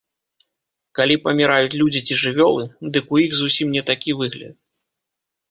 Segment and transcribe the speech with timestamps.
[0.99, 2.63] Калі паміраюць людзі ці жывёлы,
[2.97, 4.55] дык у іх зусім не такі выгляд.